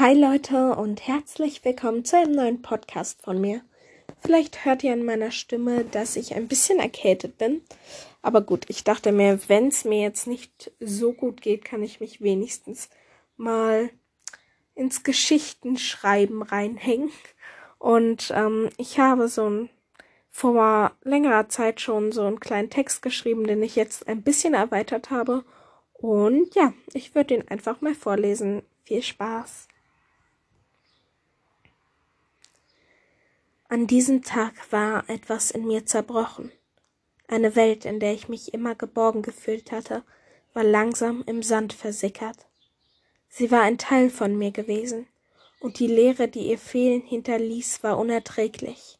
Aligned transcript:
Hi 0.00 0.14
Leute 0.14 0.76
und 0.76 1.06
herzlich 1.06 1.62
willkommen 1.62 2.06
zu 2.06 2.16
einem 2.16 2.32
neuen 2.32 2.62
Podcast 2.62 3.20
von 3.20 3.38
mir. 3.38 3.60
Vielleicht 4.22 4.64
hört 4.64 4.82
ihr 4.82 4.94
an 4.94 5.04
meiner 5.04 5.30
Stimme, 5.30 5.84
dass 5.84 6.16
ich 6.16 6.34
ein 6.34 6.48
bisschen 6.48 6.78
erkältet 6.78 7.36
bin. 7.36 7.60
Aber 8.22 8.40
gut, 8.40 8.64
ich 8.68 8.82
dachte 8.82 9.12
mir, 9.12 9.38
wenn 9.48 9.68
es 9.68 9.84
mir 9.84 10.00
jetzt 10.00 10.26
nicht 10.26 10.72
so 10.80 11.12
gut 11.12 11.42
geht, 11.42 11.66
kann 11.66 11.82
ich 11.82 12.00
mich 12.00 12.22
wenigstens 12.22 12.88
mal 13.36 13.90
ins 14.74 15.02
Geschichtenschreiben 15.02 16.40
reinhängen. 16.40 17.10
Und 17.78 18.32
ähm, 18.34 18.70
ich 18.78 18.98
habe 18.98 19.28
so 19.28 19.50
ein 19.50 19.68
vor 20.30 20.92
längerer 21.02 21.50
Zeit 21.50 21.82
schon 21.82 22.10
so 22.10 22.22
einen 22.22 22.40
kleinen 22.40 22.70
Text 22.70 23.02
geschrieben, 23.02 23.46
den 23.46 23.62
ich 23.62 23.76
jetzt 23.76 24.08
ein 24.08 24.22
bisschen 24.22 24.54
erweitert 24.54 25.10
habe. 25.10 25.44
Und 25.92 26.54
ja, 26.54 26.72
ich 26.94 27.14
würde 27.14 27.34
ihn 27.34 27.48
einfach 27.48 27.82
mal 27.82 27.94
vorlesen. 27.94 28.62
Viel 28.84 29.02
Spaß. 29.02 29.68
An 33.72 33.86
diesem 33.86 34.24
Tag 34.24 34.72
war 34.72 35.08
etwas 35.08 35.52
in 35.52 35.64
mir 35.64 35.86
zerbrochen. 35.86 36.50
Eine 37.28 37.54
Welt, 37.54 37.84
in 37.84 38.00
der 38.00 38.12
ich 38.12 38.28
mich 38.28 38.52
immer 38.52 38.74
geborgen 38.74 39.22
gefühlt 39.22 39.70
hatte, 39.70 40.02
war 40.52 40.64
langsam 40.64 41.22
im 41.26 41.44
Sand 41.44 41.72
versickert. 41.72 42.48
Sie 43.28 43.52
war 43.52 43.62
ein 43.62 43.78
Teil 43.78 44.10
von 44.10 44.36
mir 44.36 44.50
gewesen, 44.50 45.06
und 45.60 45.78
die 45.78 45.86
Leere, 45.86 46.26
die 46.26 46.48
ihr 46.48 46.58
Fehlen 46.58 47.02
hinterließ, 47.02 47.84
war 47.84 47.96
unerträglich. 47.96 48.98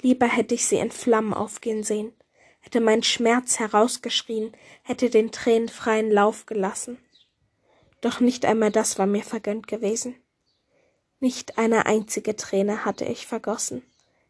Lieber 0.00 0.28
hätte 0.28 0.54
ich 0.54 0.64
sie 0.66 0.76
in 0.76 0.92
Flammen 0.92 1.34
aufgehen 1.34 1.82
sehen, 1.82 2.12
hätte 2.60 2.80
mein 2.80 3.02
Schmerz 3.02 3.58
herausgeschrien, 3.58 4.52
hätte 4.84 5.10
den 5.10 5.32
Tränen 5.32 5.68
freien 5.68 6.12
Lauf 6.12 6.46
gelassen. 6.46 6.98
Doch 8.00 8.20
nicht 8.20 8.44
einmal 8.44 8.70
das 8.70 8.96
war 8.96 9.06
mir 9.06 9.24
vergönnt 9.24 9.66
gewesen. 9.66 10.14
Nicht 11.26 11.58
eine 11.58 11.86
einzige 11.86 12.36
Träne 12.36 12.84
hatte 12.84 13.04
ich 13.04 13.26
vergossen, 13.26 13.82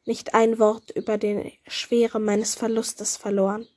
nicht 0.07 0.33
ein 0.33 0.59
Wort 0.59 0.91
über 0.93 1.19
die 1.19 1.53
Schwere 1.67 2.19
meines 2.19 2.55
Verlustes 2.55 3.19
verloren. 3.19 3.69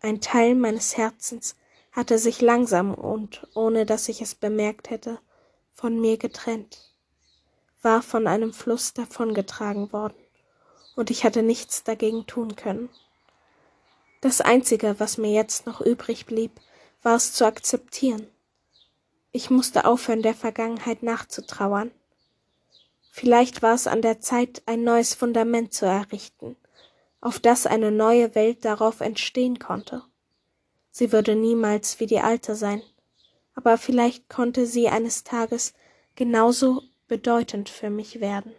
Ein 0.00 0.20
Teil 0.20 0.56
meines 0.56 0.96
Herzens 0.96 1.54
hatte 1.92 2.18
sich 2.18 2.40
langsam 2.40 2.94
und 2.94 3.46
ohne 3.54 3.86
dass 3.86 4.08
ich 4.08 4.20
es 4.20 4.34
bemerkt 4.34 4.90
hätte, 4.90 5.20
von 5.72 6.00
mir 6.00 6.18
getrennt, 6.18 6.80
war 7.80 8.02
von 8.02 8.26
einem 8.26 8.52
Fluss 8.52 8.92
davongetragen 8.92 9.92
worden, 9.92 10.18
und 10.96 11.12
ich 11.12 11.24
hatte 11.24 11.44
nichts 11.44 11.84
dagegen 11.84 12.26
tun 12.26 12.56
können. 12.56 12.88
Das 14.20 14.40
Einzige, 14.40 14.98
was 14.98 15.16
mir 15.16 15.30
jetzt 15.30 15.64
noch 15.64 15.80
übrig 15.80 16.26
blieb, 16.26 16.60
war 17.04 17.14
es 17.14 17.34
zu 17.34 17.46
akzeptieren, 17.46 18.26
ich 19.34 19.50
musste 19.50 19.84
aufhören, 19.84 20.22
der 20.22 20.32
Vergangenheit 20.32 21.02
nachzutrauern. 21.02 21.90
Vielleicht 23.10 23.62
war 23.62 23.74
es 23.74 23.88
an 23.88 24.00
der 24.00 24.20
Zeit, 24.20 24.62
ein 24.66 24.84
neues 24.84 25.14
Fundament 25.14 25.74
zu 25.74 25.86
errichten, 25.86 26.56
auf 27.20 27.40
das 27.40 27.66
eine 27.66 27.90
neue 27.90 28.36
Welt 28.36 28.64
darauf 28.64 29.00
entstehen 29.00 29.58
konnte. 29.58 30.02
Sie 30.92 31.10
würde 31.10 31.34
niemals 31.34 31.98
wie 31.98 32.06
die 32.06 32.20
alte 32.20 32.54
sein, 32.54 32.80
aber 33.56 33.76
vielleicht 33.76 34.28
konnte 34.28 34.66
sie 34.66 34.88
eines 34.88 35.24
Tages 35.24 35.74
genauso 36.14 36.82
bedeutend 37.08 37.68
für 37.68 37.90
mich 37.90 38.20
werden. 38.20 38.52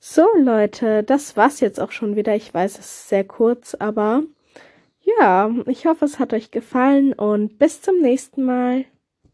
So 0.00 0.26
Leute, 0.36 1.04
das 1.04 1.36
war's 1.36 1.60
jetzt 1.60 1.78
auch 1.78 1.92
schon 1.92 2.16
wieder. 2.16 2.34
Ich 2.34 2.52
weiß, 2.52 2.80
es 2.80 2.86
ist 2.86 3.08
sehr 3.08 3.22
kurz, 3.22 3.74
aber 3.74 4.24
ja, 5.18 5.50
ich 5.66 5.86
hoffe, 5.86 6.04
es 6.04 6.18
hat 6.18 6.32
euch 6.32 6.50
gefallen 6.50 7.12
und 7.12 7.58
bis 7.58 7.82
zum 7.82 7.98
nächsten 8.00 8.44
Mal. 8.44 8.84